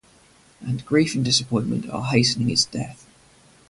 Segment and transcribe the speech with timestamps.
[0.61, 3.05] And grief and disappointment are hastening his death.